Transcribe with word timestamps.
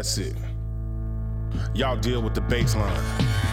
that's 0.00 0.16
it. 0.16 0.34
Y'all 1.74 1.94
deal 1.94 2.22
with 2.22 2.34
the. 2.34 2.40
Baseline. 2.40 3.49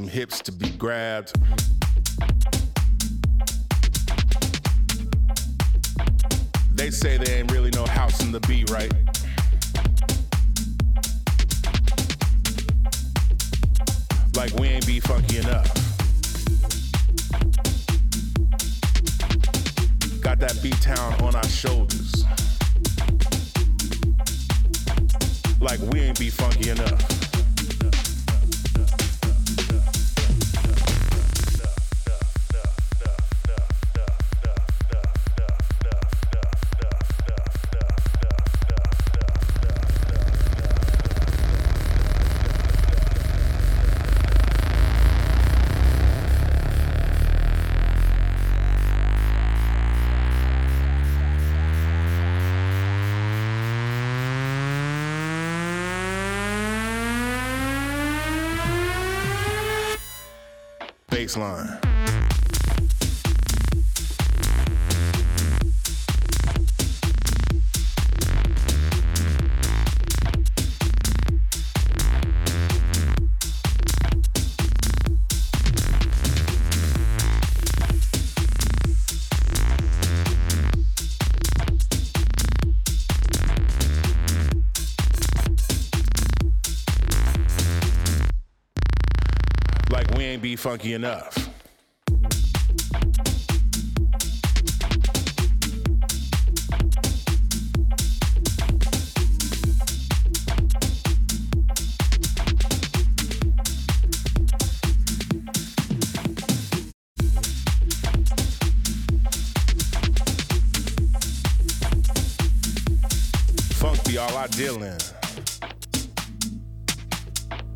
Some 0.00 0.08
hips 0.08 0.40
to 0.40 0.50
be 0.50 0.70
grabbed. 0.70 1.30
They 6.72 6.90
say 6.90 7.18
there 7.18 7.40
ain't 7.40 7.52
really 7.52 7.70
no 7.72 7.84
house 7.84 8.24
in 8.24 8.32
the 8.32 8.40
beat, 8.48 8.70
right? 8.70 8.90
Like 14.34 14.58
we 14.58 14.68
ain't 14.68 14.86
be 14.86 15.00
funky 15.00 15.36
enough. 15.36 15.68
Got 20.22 20.40
that 20.40 20.58
beat 20.62 20.80
town 20.80 21.12
on 21.20 21.34
our 21.34 21.48
shoulders. 21.48 21.99
Funky 90.60 90.92
enough. 90.92 91.48
All 114.18 114.36
I 114.36 114.48
deal 114.48 114.82
in. 114.82 114.98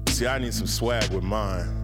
See, 0.09 0.27
I 0.27 0.39
need 0.39 0.53
some 0.53 0.67
swag 0.67 1.11
with 1.11 1.25
mine. 1.25 1.84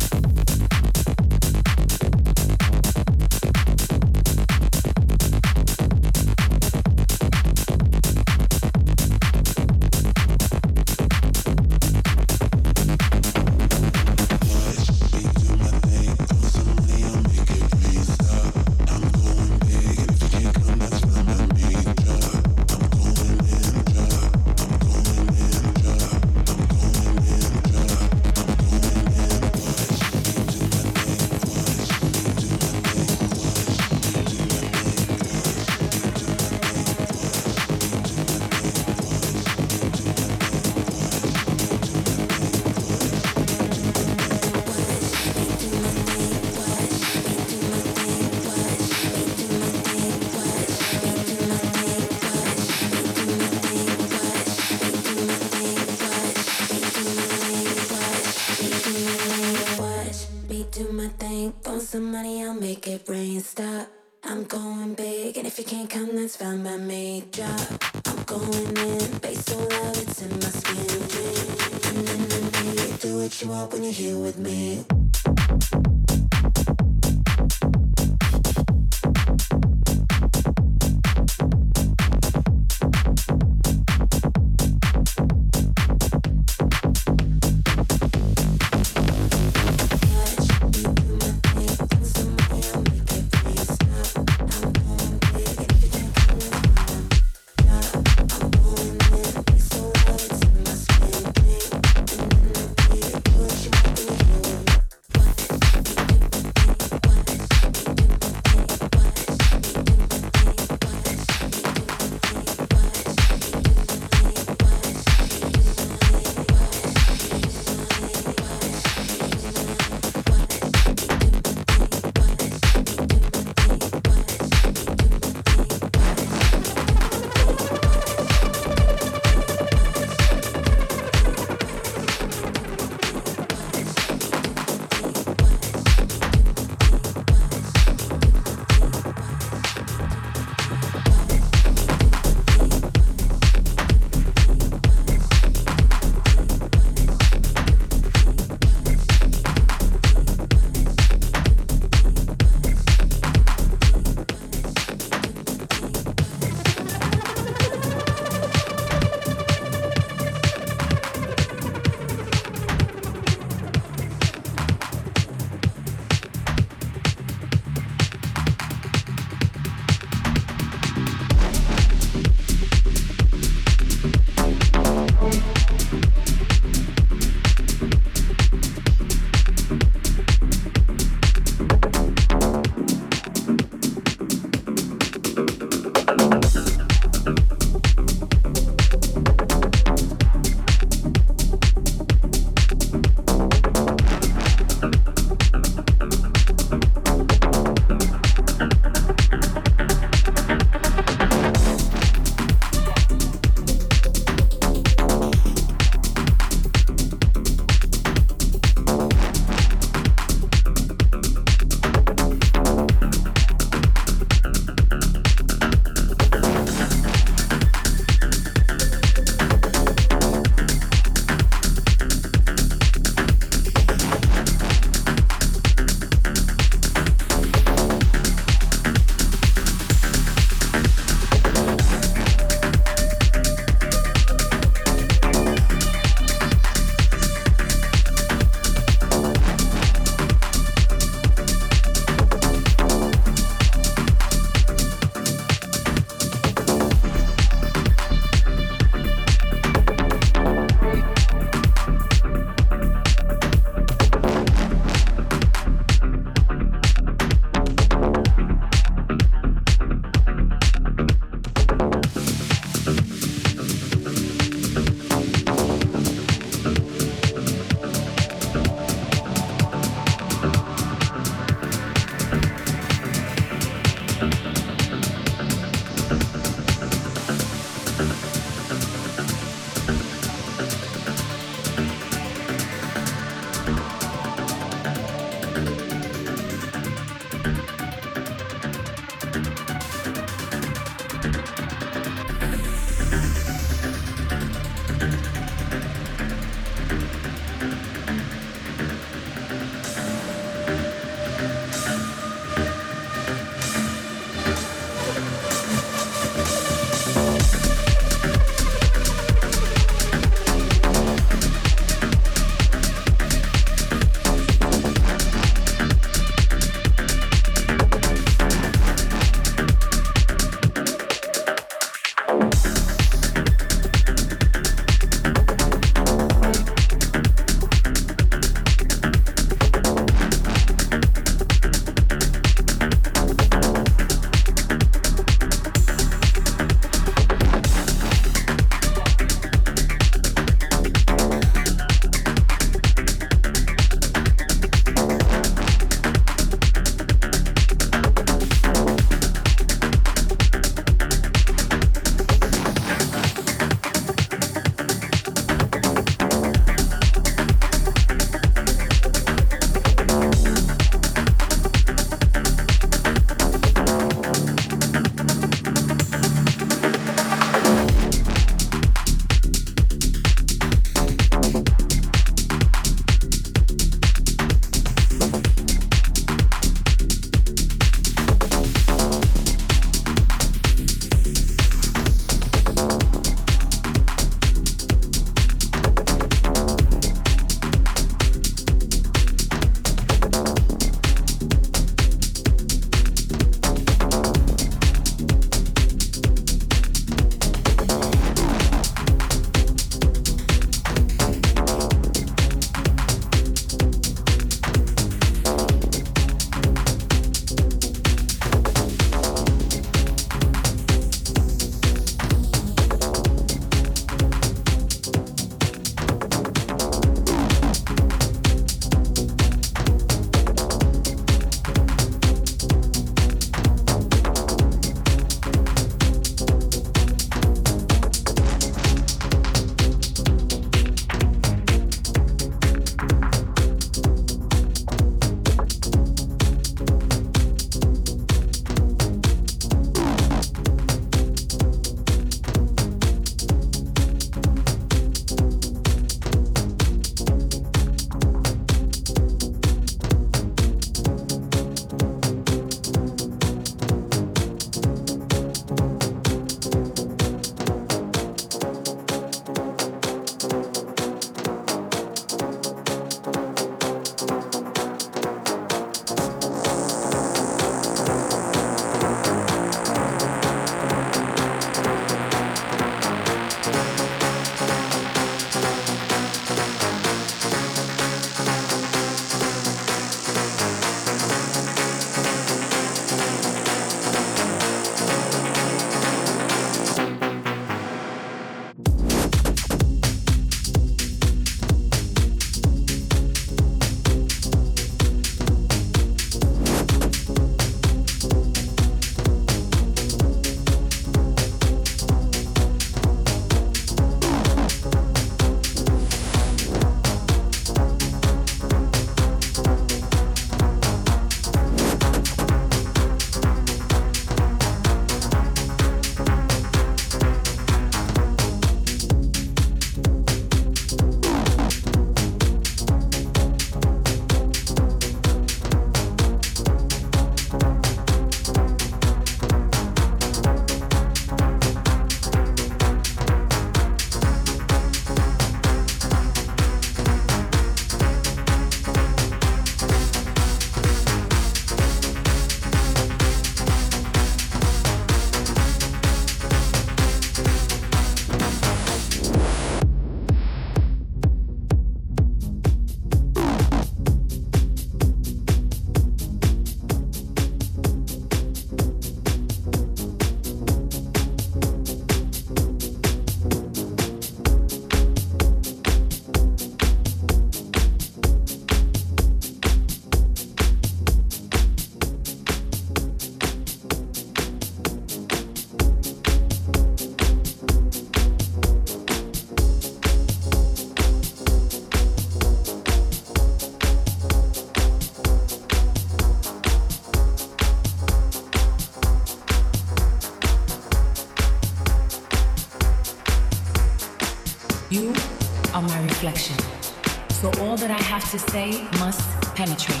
That 597.86 598.00
I 598.00 598.02
have 598.02 598.28
to 598.32 598.38
say 598.38 598.82
must 598.98 599.54
penetrate. 599.54 600.00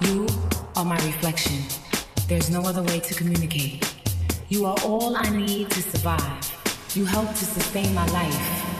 You 0.00 0.26
are 0.74 0.84
my 0.84 0.96
reflection. 1.06 1.62
There's 2.26 2.50
no 2.50 2.62
other 2.62 2.82
way 2.82 2.98
to 2.98 3.14
communicate. 3.14 3.84
You 4.48 4.66
are 4.66 4.76
all 4.84 5.14
I 5.16 5.28
need 5.30 5.70
to 5.70 5.82
survive. 5.82 6.42
You 6.96 7.04
help 7.04 7.28
to 7.28 7.44
sustain 7.44 7.94
my 7.94 8.06
life. 8.08 8.75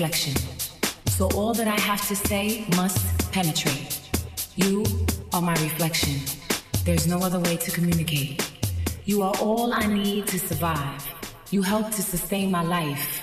Reflection. 0.00 0.34
So 1.08 1.28
all 1.34 1.52
that 1.52 1.68
I 1.68 1.78
have 1.78 2.00
to 2.08 2.16
say 2.16 2.64
must 2.74 3.30
penetrate. 3.32 4.00
You 4.56 4.82
are 5.34 5.42
my 5.42 5.52
reflection. 5.52 6.16
There's 6.86 7.06
no 7.06 7.18
other 7.18 7.38
way 7.38 7.58
to 7.58 7.70
communicate. 7.70 8.50
You 9.04 9.20
are 9.20 9.34
all 9.42 9.74
I 9.74 9.86
need 9.86 10.26
to 10.28 10.38
survive. 10.38 11.06
You 11.50 11.60
help 11.60 11.90
to 11.90 12.00
sustain 12.00 12.50
my 12.50 12.62
life. 12.62 13.19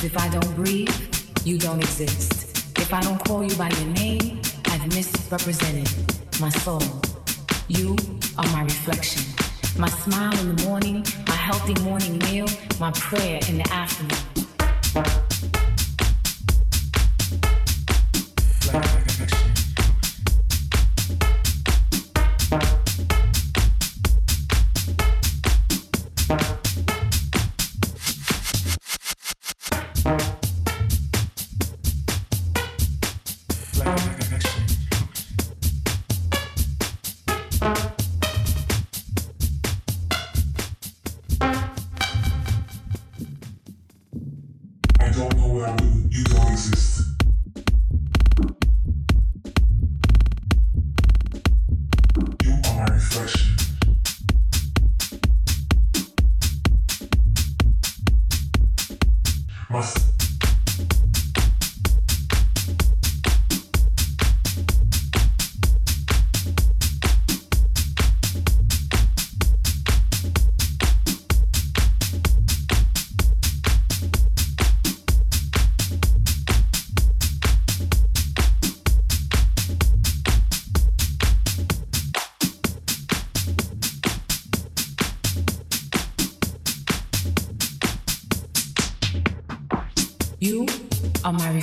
Cause 0.00 0.06
if 0.06 0.16
I 0.16 0.28
don't 0.30 0.56
breathe, 0.56 0.88
you 1.44 1.58
don't 1.58 1.78
exist. 1.78 2.78
If 2.78 2.90
I 2.94 3.02
don't 3.02 3.22
call 3.22 3.44
you 3.44 3.54
by 3.56 3.68
your 3.68 3.88
name, 3.88 4.40
I've 4.64 4.86
misrepresented 4.94 5.90
my 6.40 6.48
soul. 6.48 6.80
You 7.68 7.96
are 8.38 8.46
my 8.46 8.62
reflection. 8.62 9.22
My 9.78 9.90
smile 9.90 10.38
in 10.38 10.56
the 10.56 10.64
morning, 10.64 11.04
my 11.26 11.34
healthy 11.34 11.74
morning 11.82 12.16
meal, 12.20 12.46
my 12.78 12.92
prayer 12.92 13.40
in 13.46 13.58
the 13.58 13.70
afternoon. 13.74 15.29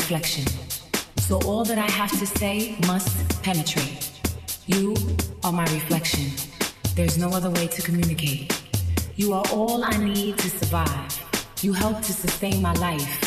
Reflection. 0.09 0.45
So 1.17 1.37
all 1.41 1.65
that 1.65 1.77
I 1.77 1.89
have 1.91 2.11
to 2.19 2.25
say 2.25 2.77
must 2.87 3.43
penetrate. 3.43 4.09
You 4.65 4.95
are 5.43 5.51
my 5.51 5.65
reflection. 5.65 6.31
There's 6.95 7.17
no 7.17 7.27
other 7.31 7.49
way 7.49 7.67
to 7.67 7.81
communicate. 7.81 8.57
You 9.17 9.33
are 9.33 9.43
all 9.51 9.83
I 9.83 9.97
need 9.97 10.37
to 10.37 10.49
survive. 10.49 11.11
You 11.61 11.73
help 11.73 11.97
to 11.97 12.13
sustain 12.13 12.61
my 12.61 12.71
life. 12.75 13.26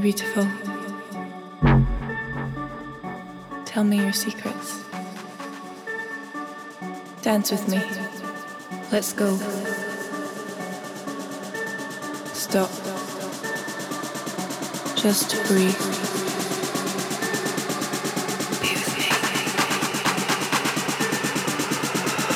Beautiful. 0.00 0.48
Tell 3.66 3.84
me 3.84 3.98
your 3.98 4.12
secrets. 4.12 4.82
Dance 7.20 7.50
with 7.50 7.68
me. 7.68 7.82
Let's 8.90 9.12
go. 9.12 9.36
Stop. 12.32 12.70
Just 14.96 15.36
breathe. 15.46 16.06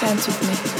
dance 0.01 0.26
with 0.26 0.74
me. 0.74 0.79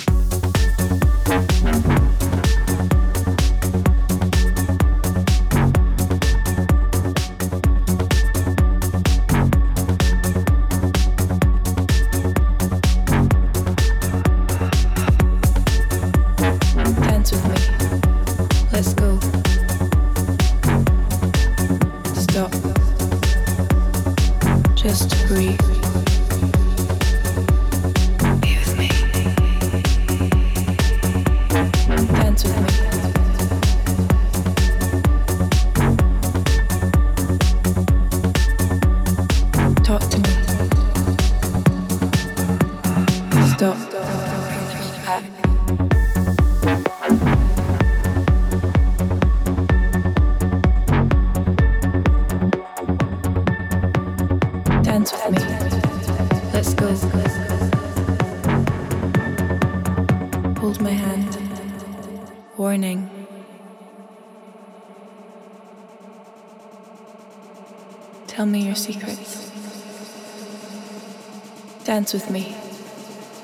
dance 72.11 72.25
with 72.25 72.29
me. 72.29 72.55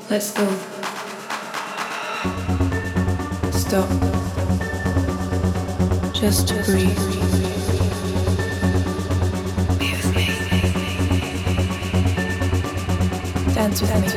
Let's 0.09 0.31
go. 0.31 0.45
Stop. 3.51 3.89
Just 6.13 6.47
to 6.49 6.55
breathe. 6.65 6.97
Be 9.79 9.91
with 9.91 10.15
me. 10.15 10.25
Dance 13.53 13.81
with 13.81 13.95
me. 14.01 14.16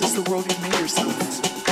is 0.00 0.14
the 0.14 0.28
world 0.30 0.44
you've 0.46 0.62
made 0.62 0.80
yourself. 0.80 1.63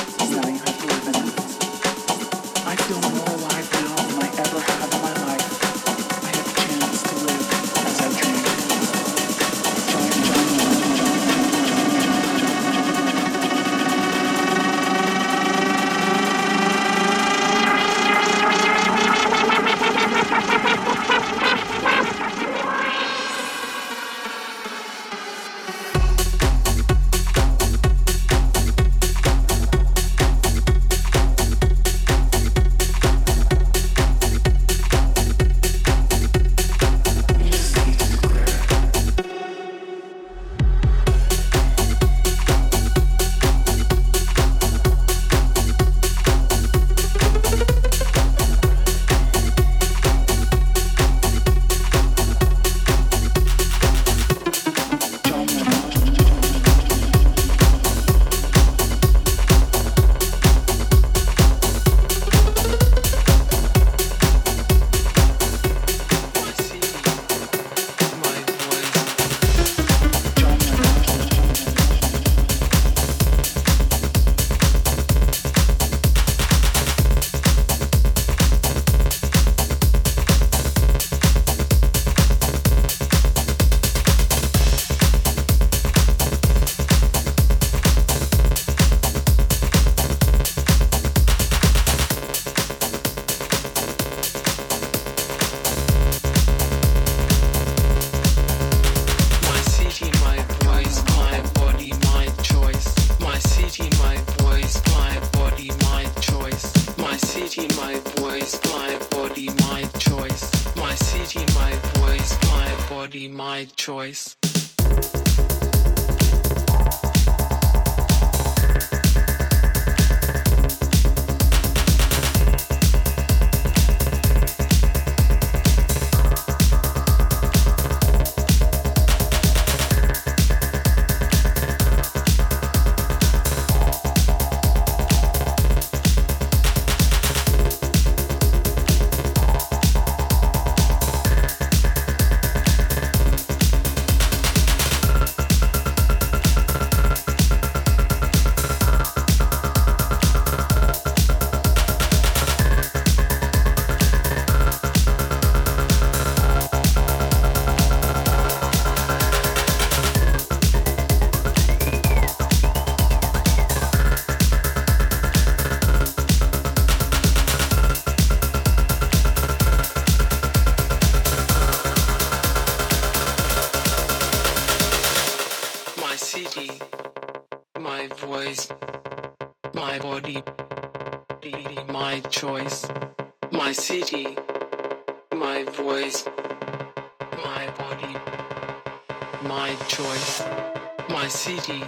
City, 191.33 191.83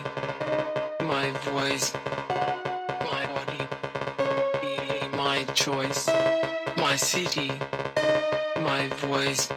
my 1.02 1.30
voice, 1.44 1.92
my 3.00 3.26
body, 3.34 3.68
my 5.16 5.44
choice. 5.54 6.08
My 6.76 6.96
city, 6.96 7.52
my 8.60 8.88
voice, 8.88 9.48